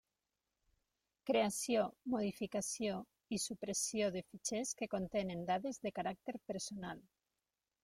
Creació, 1.29 1.83
modificació 2.13 2.95
i 3.37 3.39
supressió 3.45 4.09
de 4.17 4.25
fitxers 4.31 4.73
que 4.81 4.89
contenen 4.97 5.47
dades 5.53 5.83
de 5.87 5.95
caràcter 6.01 6.37
personal. 6.53 7.07